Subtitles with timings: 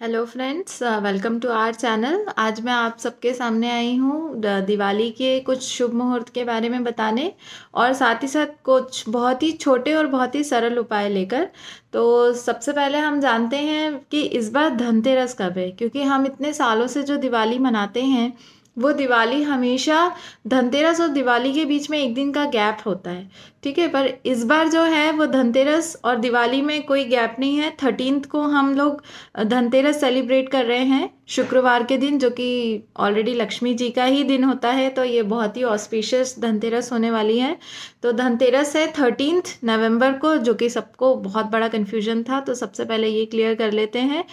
[0.00, 5.38] Hello friends welcome to our channel आज मैं आप सबके सामने आई हूँ दिवाली के
[5.40, 7.30] कुछ शुभ मुहूर्त के बारे में बताने
[7.74, 11.48] और साथ ही साथ कुछ बहुत ही छोटे और बहुत ही सरल उपाय लेकर।
[11.92, 15.70] तो सबसे पहले हम जानते हैं कि इस बार धनतेरस कब है?
[15.70, 18.32] क्योंकि हम इतने सालों से जो दिवाली मनाते हैं
[18.78, 20.16] वो दिवाली हमेशा
[20.46, 23.30] धनतेरस और दिवाली के बीच में एक दिन का गैप होता है,
[23.62, 23.88] ठीक है?
[23.88, 28.24] पर इस बार जो है वो धनतेरस और दिवाली में कोई गैप नहीं है। थर्टीनथ
[28.24, 29.02] को हम लोग
[29.44, 34.24] धनतेरस सेलिब्रेट कर रहे हैं। शुक्रवार के दिन जो कि ऑलरेडी लक्ष्मी जी का ही
[34.24, 37.56] दिन होता है तो ये बहुत ही ऑस्पिशियस धनतेरस होने वाली है।
[38.02, 42.84] तो धनतेरस है थर्टीनथ नवंबर को जो कि सबको बहुत बड़ा कन्फ्यूज़न था तो सबसे
[42.84, 44.24] पहले ये क्लियर कर लेते हैं।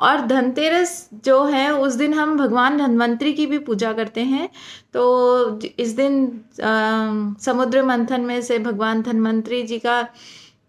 [0.00, 4.48] और धनतेरस जो है उस दिन हम भगवान धनवंतरी की भी पूजा करते हैं।
[4.92, 6.26] तो इस दिन
[6.62, 10.06] आ, समुद्र मंथन में से भगवान धनवंतरी जी का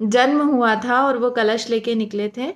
[0.02, 2.52] जन्म हुआ था और वो कलश लेके निकले थे।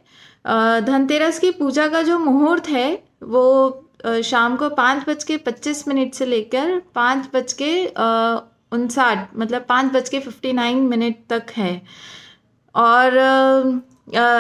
[0.82, 2.92] धनतेरस की पूजा का जो मुहूर्त है
[3.24, 3.80] वो
[4.24, 7.86] शाम को पाँच बज के पच्चीस मिनट से लेकर पाँच बज के
[8.72, 11.82] उनसाठ मतलब पाँच बज के फिफ्टी नाइन मिनट तक है।
[12.76, 13.12] और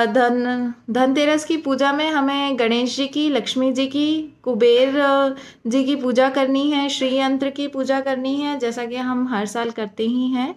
[0.07, 4.94] धन, धनतेरस की पूजा में हमें गणेश जी की, लक्ष्मी जी की, कुबेर
[5.67, 9.45] जी की पूजा करनी है श्री यंत्र की पूजा करनी है, जैसा कि हम हर
[9.45, 10.55] साल करते ही हैं।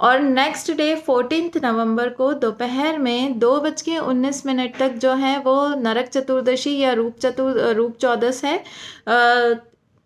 [0.00, 5.14] और नेक्स्ट डे फोर्टीन नवंबर को दोपहर में दो बज के उन्नीस मिनट तक जो
[5.14, 8.56] है वो नरक चतुर्दशी या रूप चतुर, रूप चौदस है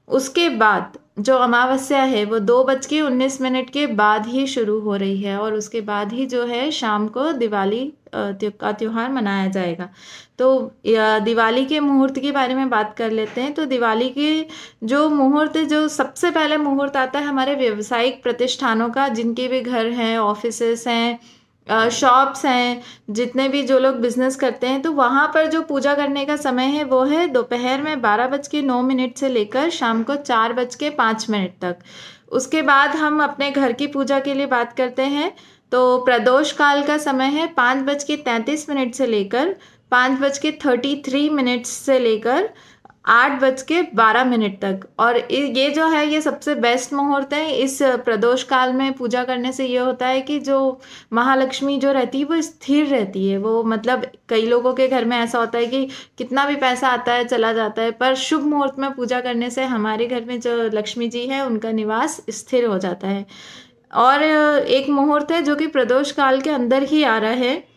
[0.08, 4.78] उसके बाद जो अमावस्या है, वो दो बज के उन्नीस मिनट के बाद ही शुरू
[4.80, 9.48] हो रही है और उसके बाद ही जो है शाम को दिवाली का त्यौहार मनाया
[9.48, 9.88] जाएगा।
[10.38, 10.72] तो
[11.24, 14.46] दिवाली के मुहूर्त के बारे में बात कर लेते हैं। तो दिवाली के
[14.84, 19.86] जो मुहूर्त, जो सबसे पहले मुहूर्त आता है हमारे व्यवसायिक प्रतिष्ठानों का, जिनके भी घर
[19.92, 21.18] हैं ऑफ़िस हैं
[21.66, 26.24] शॉप्स हैं, जितने भी जो लोग बिज़नेस करते हैं तो वहाँ पर जो पूजा करने
[26.24, 30.02] का समय है, वो है दोपहर में बारह बज के नौ मिनट से लेकर शाम
[30.02, 31.78] को चार बज के पाँच मिनट तक।
[32.30, 35.32] उसके बाद हम अपने घर की पूजा के लिए बात करते हैं
[35.72, 39.54] तो प्रदोष काल का समय है पाँच बज के तैंतीस मिनट से लेकर
[39.92, 42.48] पाँच बज के थर्टी थ्री मिनट्स से लेकर
[43.06, 47.54] आठ बज के बारह मिनट तक। और ये जो है, ये सबसे बेस्ट मुहूर्त है,
[47.54, 50.80] इस प्रदोष काल में पूजा करने से ये होता है कि जो
[51.12, 55.16] महालक्ष्मी जो रहती है, वो स्थिर रहती है। वो मतलब कई लोगों के घर में
[55.16, 55.88] ऐसा होता है कि
[56.18, 59.64] कितना भी पैसा आता है, चला जाता है, पर शुभ मुहूर्त में पूजा करने से
[59.64, 63.26] हमारे घर में जो लक्ष्मी जी है, उनका निवास स्थिर हो जाता है।
[63.94, 67.73] और एक मुहूर्त है जो कि प्रदोष काल के अंदर ही आ रहा है।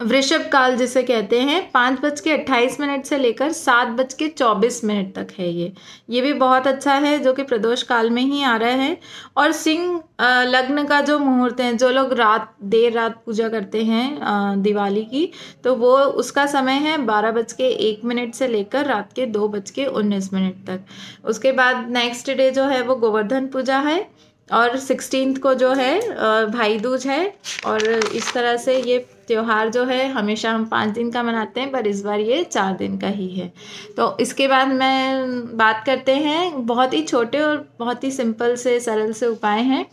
[0.00, 4.26] वृषभ काल जिसे कहते हैं, पाँच बज के अट्ठाईस मिनट से लेकर सात बज के
[4.28, 5.72] चौबीस मिनट तक है ये।
[6.10, 8.96] ये भी बहुत अच्छा है, जो कि प्रदोष काल में ही आ रहा है।
[9.36, 14.62] और सिंह लग्न का जो मुहूर्त है, जो लोग रात, देर रात पूजा करते हैं
[14.62, 15.30] दिवाली की
[15.64, 19.48] तो वो, उसका समय है बारह बज के एक मिनट से लेकर रात के दो
[19.48, 24.00] बज के उन्नीस मिनट तक। उसके बाद नेक्स्ट डे जो है वो गोवर्धन पूजा है।
[24.48, 26.00] और सिक्सटीन को जो है
[26.48, 27.32] भाई दूज है
[27.66, 28.98] और इस तरह से ये
[29.28, 32.76] त्यौहार जो है, हमेशा हम पाँच दिन का मनाते हैं, पर इस बार ये चार
[32.76, 33.52] दिन का ही है।
[33.96, 38.78] तो इसके बाद मैं बात करते हैं, बहुत ही छोटे और बहुत ही सिंपल से,
[38.80, 39.86] सरल से उपाय हैं।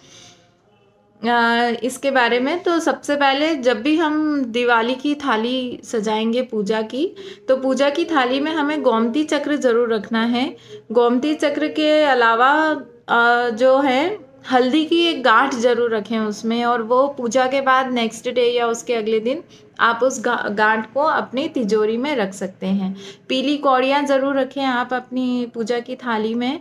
[1.83, 7.05] इसके बारे में तो सबसे पहले जब भी हम दिवाली की थाली सजाएँगे पूजा की
[7.47, 10.45] तो पूजा की थाली में हमें गोमती चक्र ज़रूर रखना है।
[10.91, 12.51] गोमती चक्र के अलावा
[13.53, 18.29] जो है हल्दी की एक गांठ ज़रूर रखें उसमें और वो पूजा के बाद नेक्स्ट
[18.29, 19.43] डे या उसके अगले दिन
[19.79, 22.95] आप उस गा, गांठ को अपनी तिजोरी में रख सकते हैं।
[23.29, 26.59] पीली कौड़ियाँ ज़रूर रखें आप अपनी पूजा की थाली में।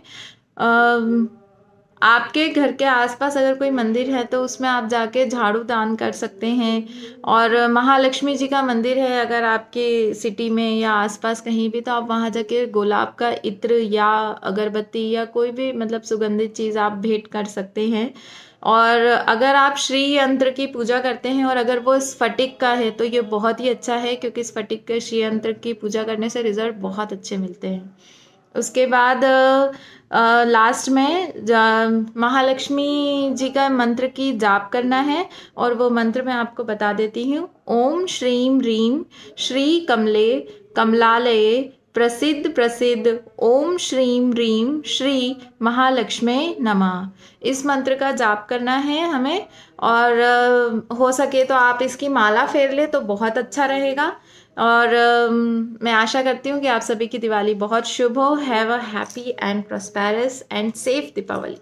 [2.03, 6.11] आपके घर के आसपास अगर कोई मंदिर है तो उसमें आप जाके झाड़ू दान कर
[6.13, 11.69] सकते हैं। और महालक्ष्मी जी का मंदिर है, अगर आपके सिटी में या आसपास कहीं
[11.69, 14.07] भी तो आप वहाँ जाके गुलाब का इत्र या
[14.43, 18.13] अगरबत्ती या कोई भी मतलब सुगंधित चीज़ आप भेंट कर सकते हैं।
[18.65, 22.89] और अगर आप श्री यंत्र की पूजा करते हैं, और अगर वो स्फटिक का है
[22.91, 26.41] तो ये बहुत ही अच्छा है, क्योंकि स्फटिक के श्री यंत्र की पूजा करने से
[26.41, 27.95] रिज़ल्ट बहुत अच्छे मिलते हैं।
[28.55, 29.23] उसके बाद
[30.47, 31.33] लास्ट में
[32.17, 35.27] महालक्ष्मी जी का मंत्र की जाप करना है
[35.57, 39.03] और वो मंत्र मैं आपको बता देती हूँ। ओम श्रीम रीम
[39.37, 40.39] श्री कमले
[40.75, 41.61] कमलालये
[41.93, 46.93] प्रसिद्ध प्रसिद्ध ओम श्रीम रीम श्री महालक्ष्मी नमा।
[47.41, 49.47] इस मंत्र का जाप करना है हमें
[49.81, 54.11] और हो सके तो आप इसकी माला फेर ले तो बहुत अच्छा रहेगा।
[54.57, 54.95] और
[55.83, 59.29] मैं आशा करती हूँ कि आप सभी की दिवाली बहुत शुभ हो। Have a happy
[59.43, 61.57] and prosperous and safe Deepawali.